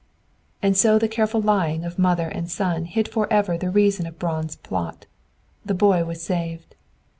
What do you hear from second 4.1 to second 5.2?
Braun's plot.